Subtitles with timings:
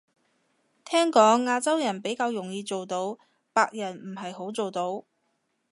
[0.83, 3.19] 聽講亞洲人比較容易做到，
[3.53, 5.05] 白人唔係好做到